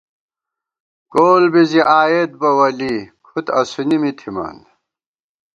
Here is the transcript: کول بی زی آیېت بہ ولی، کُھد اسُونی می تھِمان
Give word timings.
کول 1.13 1.43
بی 1.51 1.63
زی 1.69 1.81
آیېت 2.01 2.31
بہ 2.39 2.49
ولی، 2.57 2.95
کُھد 3.25 3.47
اسُونی 3.59 3.97
می 4.01 4.11
تھِمان 4.17 4.57